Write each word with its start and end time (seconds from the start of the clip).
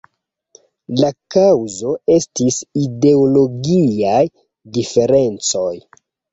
La 1.03 1.11
kaŭzo 1.35 1.91
estis 2.15 2.59
ideologiaj 2.87 4.25
diferencoj. 4.81 5.71